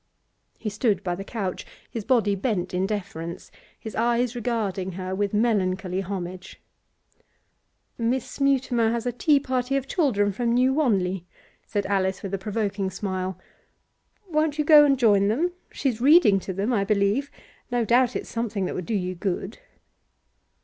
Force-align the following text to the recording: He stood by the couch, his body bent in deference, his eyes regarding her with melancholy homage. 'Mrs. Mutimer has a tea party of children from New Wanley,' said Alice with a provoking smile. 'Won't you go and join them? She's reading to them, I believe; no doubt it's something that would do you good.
He 0.57 0.71
stood 0.71 1.03
by 1.03 1.13
the 1.13 1.23
couch, 1.23 1.63
his 1.91 2.03
body 2.03 2.33
bent 2.33 2.73
in 2.73 2.87
deference, 2.87 3.51
his 3.79 3.93
eyes 3.95 4.33
regarding 4.33 4.93
her 4.93 5.13
with 5.13 5.31
melancholy 5.31 6.01
homage. 6.01 6.59
'Mrs. 7.99 8.41
Mutimer 8.41 8.89
has 8.89 9.05
a 9.05 9.11
tea 9.11 9.39
party 9.39 9.75
of 9.77 9.85
children 9.85 10.31
from 10.31 10.55
New 10.55 10.73
Wanley,' 10.73 11.27
said 11.67 11.85
Alice 11.85 12.23
with 12.23 12.33
a 12.33 12.39
provoking 12.39 12.89
smile. 12.89 13.37
'Won't 14.27 14.57
you 14.57 14.65
go 14.65 14.85
and 14.85 14.97
join 14.97 15.27
them? 15.27 15.51
She's 15.71 16.01
reading 16.01 16.39
to 16.39 16.51
them, 16.51 16.73
I 16.73 16.83
believe; 16.83 17.29
no 17.69 17.85
doubt 17.85 18.15
it's 18.15 18.27
something 18.27 18.65
that 18.65 18.73
would 18.73 18.87
do 18.87 18.95
you 18.95 19.13
good. 19.13 19.59